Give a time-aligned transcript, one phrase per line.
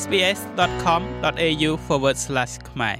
[0.00, 1.70] sbs.com.au/
[2.70, 2.98] ខ្មែរ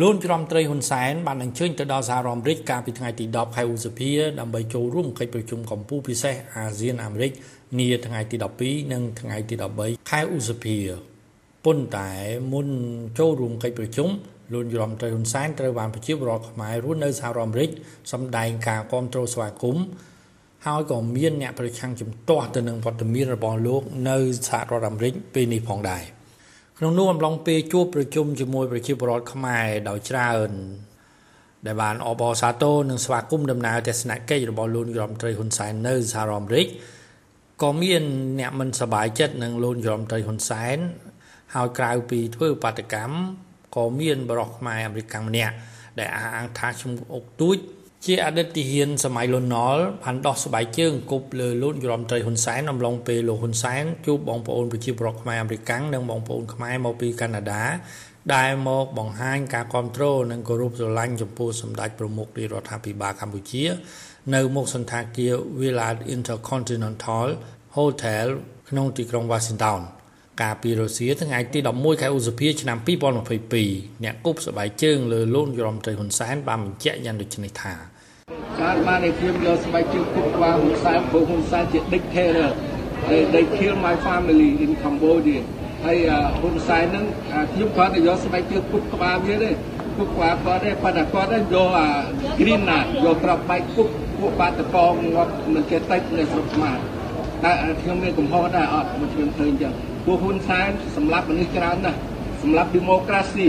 [0.00, 4.10] លូនច្រំត្រីហ៊ុនសែនបានអញ្ជើញទៅដល់សហរដ្ឋអាមេរិកកាលពីថ្ងៃទី10ខែឧសភា
[4.40, 7.32] ដើម្បីចូលរួមកិច្ចប្រជុំកម្ពុជាពិសេសអាស៊ានអាមេរិក
[7.78, 10.76] នាថ្ងៃទី12និងថ្ងៃទី13ខែឧសភា
[11.64, 12.10] ប៉ុន្តែ
[12.52, 12.68] មុន
[13.18, 14.08] ចូលរួមកិច្ចប្រជុំ
[14.52, 17.70] លូនច្រំត្រីហ៊ុនសែនត្រូវបានប្រជាពលរដ្ឋខ្មែររស់នៅសហរដ្ឋអាមេរិក
[18.12, 19.84] សម្ដែងការគាំទ្រស្វាគមន៍
[20.66, 24.16] ហើយក៏មានអ្នកប្រឆាំងជំទាស់ទៅនឹងវត្តមានរបស់លោកនៅ
[24.48, 26.02] សហរដ្ឋអាមេរិកពេលនេះផងដែរ
[26.78, 30.50] ក្នុងនោះអំឡុងពេលជួបប្រជុំជាមួយប្រជាពលរដ្ឋខ្មែរដោយច្រើន
[31.66, 36.66] ដែលបានអបអរសាទរនិងស្វាគមន៍ដំណើរទស្សនកិច្ចរបស់លោករដ្ឋមន្ត្រីហ៊ុនសែននៅសហរដ្ឋអាមេរិក
[37.62, 38.02] ក៏មាន
[38.40, 40.78] អ្នកមិនសប្បាយចិត្តនឹងលោករដ្ឋមន្ត្រីហ៊ុនសែន
[41.54, 43.14] ហើយក្រៅពីធ្វើបាតកម្ម
[43.76, 45.54] ក៏មានបរិសុទ្ធខ្មែរអាមេរិកម្នាក់
[45.98, 47.56] ដែលអះអាងថាឈ្មោះអុកទូច
[48.06, 57.64] ជាអតីតទាហានសម័យលន់ណល់បានដោះស្បែកជើងគប់លើលោកយមត្រីហ៊ុនសែនអំឡុងពេលលោកហ៊ុនសែនជួបបងប្អូនប្រជាពលរដ្ឋខ្មែរអាមេរិកនិងបងប្អូនខ្មែរមកពីកាណាដា
[58.34, 63.64] ដែលមកបង្ហាញការគ្រប់គ្រងនិងគោរពស្រឡាញ់ចំពោះសម្ដេចប្រមុខរាជរដ្ឋាភិបាលកម្ពុជា
[64.34, 67.28] នៅមុខសន្តាគារ Villa Intercontinental
[67.76, 68.26] Hotel
[68.68, 69.80] ក្នុងទីក្រុង Washington
[70.40, 77.74] កាលពីរុស្ស៊ីថ្ងៃទី11ខែឧសភាឆ្នាំ2022អ្នកគប់សបៃជើងលើលោកយមត្រីហ៊ុនសែនបានបញ្ជាក់យ៉ាងដូចនេះថា
[78.60, 82.50] ការបានឲ្យខ្ញុំយកស្បែកជើងគប់ក្បាលហ៊ុនសែនព្រោះហ៊ុនសែនជា dictator
[83.08, 85.40] they they kill my family in Cambodia
[85.84, 85.98] ហើយ
[86.40, 87.04] ហ៊ុនសែនហ្នឹង
[87.52, 89.50] ខ្ញុំគាត់ទៅយកស្បែកជើងគប់ក្បាលវាទេ
[89.98, 91.86] គប់ក្បាលគាត់ទេប៉ុន្តែគាត់យកអា
[92.40, 96.78] green ណាយកក្របបែកគប់ពួកបាតកងងាប់មិនចេះតិចនៅស្រុកខ្មែរ
[97.44, 97.52] តែ
[97.82, 99.72] ខ្ញុំមានកំហុសដែរអត់មកខ្ញុំឃើញអញ្ចឹង
[100.06, 101.98] ពួកហ៊ុនសែនសម្រាប់មនុស្សច្រើនណាស់
[102.42, 103.48] សម្រាប់ democracy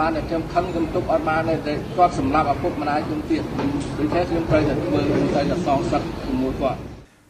[0.00, 3.42] បានតែខ្ញុំខឹងខ្ញុំទប់អត់បានទេគាត់សម្រាប់ឪពុកម្ដាយខ្ញុំទៀត
[3.98, 6.78] ដូច្នេះខ្ញុំត្រូវតែធ្វើខ្ញុំត្រូវតែសងសឹកជាមួយគាត់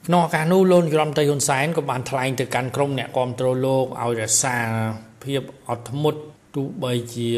[0.06, 4.56] ក្នុងឱកាសនោះលោកយមត្រីហ៊ុនសែនក៏បានថ្លែងទៅកាន់ក្រុមអ្នកគាំទ្រលោកឲ្យរក្សា
[5.24, 6.20] ភាពអត់ធ្មត់
[6.55, 7.28] ទោះបីជា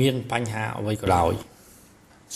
[0.00, 1.32] មានបញ្ហាអ្វីក៏ដោយ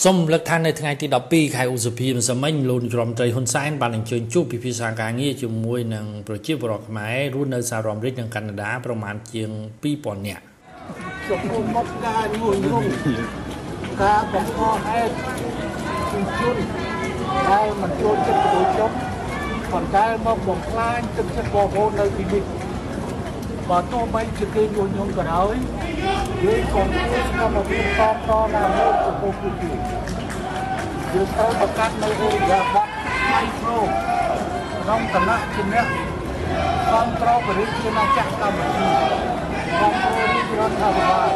[0.04, 9.50] សូមលើកថានៅថ្ងៃទី12ខែឧសភាម្សិលមិញលោករដ្ឋមន្ត្រីហ៊ុនសែនបានអញ្ជើញជួបពិភាក្សាការងារជាមួយនឹងប្រជាពលរដ្ឋខ្មែររស់នៅសហរដ្ឋអាមេរិកនិងកាណាដាប្រមាណជាង
[9.84, 10.44] 2000នាក់
[11.28, 12.86] ចំពោះមុខការញុះញង់
[14.02, 15.12] ការបង្កហេតុ
[16.12, 16.56] ជំជន
[17.50, 18.90] ដែលមិនចូលចិត្តប្រជុំ
[19.72, 22.42] ប៉ុន្តែមកបំផ្លាញទឹកចិត្តបងប្អូននៅទីនេះ
[23.70, 25.54] បើទោះបីជាគេញុះញង់ក៏ដោយ
[26.44, 29.70] យើងកុំធ្វើកម្មវិធីតបតណាមួយចំពោះពួកគេ
[31.12, 32.88] យើងត្រូវបង្កើតនៅអេយ៉ាប័ត
[33.24, 35.86] ផ្នែកប្រូក្នុងឋានៈជាអ្នក
[36.88, 38.88] គ្រប់គ្រងបរិយាជាណាចក្រកម្ពុជា
[39.76, 41.28] គ្រប់គ្រងរាជរដ្ឋាភិបាល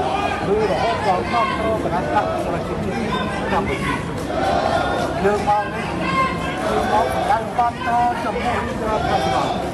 [0.54, 2.96] ឬរហូតដល់គ្រប់គ្រងគណៈបកប្រជាជន
[3.52, 3.94] កម្ពុជា
[5.24, 5.86] យើងមកនេះ
[6.68, 9.73] គឺមកបង្កើតគ្រប់គ្រងចំពោះរាជរដ្ឋាភិបាល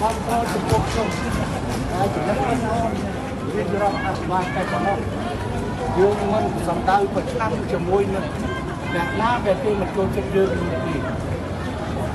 [0.00, 1.08] គ្រប់គ្រងចំពោះខ្ញុំ
[1.92, 2.58] ហើយចំណុចនេះ
[3.54, 4.98] រាជរដ្ឋាភិបាលតែប៉ុណ្ណោះ
[5.98, 8.26] យើងមិនសំដៅប្រឆាំងជាមួយនឹង
[8.94, 10.96] អ្នកណាដែលគេមិនចូលចិត្តយើងនេះទេ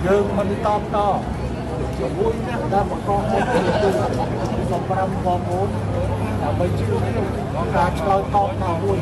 [0.05, 0.97] យើងមិនតបត
[1.99, 3.89] ជាមួយអ្នកដែលបង្កហេតុផលទៅ
[4.71, 5.69] សម្រាប់បងប្អូន
[6.41, 8.97] ដើម្បីជឿក្នុងការឆ្លើយតបមកមួយ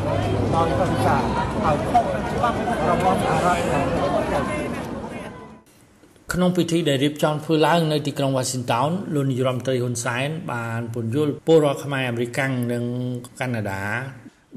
[0.54, 1.22] ដោយសង្សារ
[1.64, 2.56] ហើយខុសនឹងច្បាប់
[2.88, 4.77] របស់អារ៉ាប់
[6.34, 12.40] ក្នុងពិធីដែលរៀបចំធ្វើឡើងនៅទីក្រុង Washington លោកនាយរដ្ឋមន្ត្រីហ៊ុនសែនបានពន្យល់ពលរដ្ឋខ្មែរអាមេរិក
[12.72, 12.84] និង
[13.40, 13.82] កាណាដា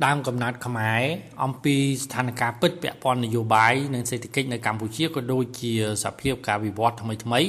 [0.05, 1.01] ដើមកំណត់ខ្មែរ
[1.43, 5.73] អំពីស្ថានភាពពិតពាក់ព័ន្ធនយោបាយនិងសេដ្ឋកិច្ចនៅកម្ពុជាក៏ដូចជា
[6.03, 7.39] សភាពការវិវត្តថ្មីថ្មី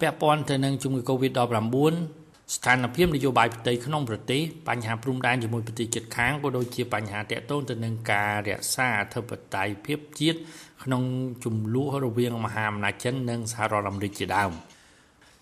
[0.00, 2.19] ពាក់ព័ន្ធទៅនឹងជំងឺ Covid-19
[2.54, 10.38] ស្ថានភាពនយោបាយផ្ទៃក្នុងប្រទេសបញ្ហាព្រំដែនជាមួយប្រទេសជិតខាងក៏ដូចជាបញ្ហាតាក់ទងទៅនឹងការរក្សាអធិបតេយ្យភាពជាតិ
[10.84, 11.02] ក្នុង
[11.44, 14.50] ចំនួនរវាងមហាអំណាចចិននិងសហរដ្ឋអាមេរិកជាដើម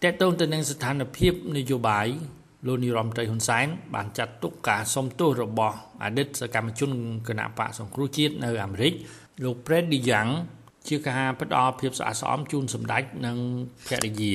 [0.03, 2.07] តាក់ទងទៅនឹងស្ថានភាពនយោបាយ
[2.67, 6.91] លោកនាយរដ្ឋមន្ត្រីហ៊ុនសែនបានចាត់ទុកការសុំទោសរបស់អតីតសកម្មជន
[7.29, 8.93] គណៈបកសង្គ្រោះជាតិនៅអាមេរិក
[9.45, 10.31] លោក Fred DeYoung
[10.89, 13.37] ជាការផ្ដល់ភាពស្អាតស្អំជូនសម្ដេចនិង
[13.87, 14.35] ភរិយា